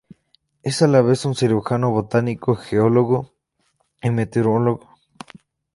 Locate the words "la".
0.87-1.03